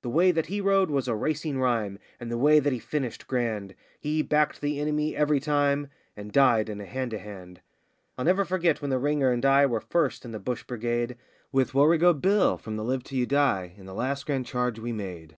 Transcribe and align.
The 0.00 0.08
way 0.08 0.30
that 0.30 0.46
he 0.46 0.62
rode 0.62 0.88
was 0.88 1.06
a 1.06 1.14
racing 1.14 1.58
rhyme, 1.60 1.98
and 2.18 2.30
the 2.30 2.38
way 2.38 2.60
that 2.60 2.72
he 2.72 2.78
finished 2.78 3.26
grand; 3.26 3.74
He 4.00 4.22
backed 4.22 4.62
the 4.62 4.80
enemy 4.80 5.14
every 5.14 5.38
time, 5.38 5.88
and 6.16 6.32
died 6.32 6.70
in 6.70 6.80
a 6.80 6.86
hand 6.86 7.10
to 7.10 7.18
hand! 7.18 7.60
I'll 8.16 8.24
never 8.24 8.46
forget 8.46 8.80
when 8.80 8.88
the 8.88 8.98
ringer 8.98 9.30
and 9.30 9.44
I 9.44 9.66
were 9.66 9.82
first 9.82 10.24
in 10.24 10.30
the 10.32 10.38
Bush 10.40 10.62
Brigade, 10.64 11.18
With 11.52 11.74
Warrego 11.74 12.14
Bill, 12.18 12.56
from 12.56 12.76
the 12.76 12.84
Live 12.84 13.04
till 13.04 13.18
you 13.18 13.26
Die, 13.26 13.74
in 13.76 13.84
the 13.84 13.92
last 13.92 14.24
grand 14.24 14.46
charge 14.46 14.78
we 14.78 14.92
made. 14.94 15.36